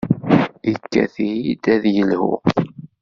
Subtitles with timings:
[0.71, 2.33] Ikad-iyi-d ad yelhu.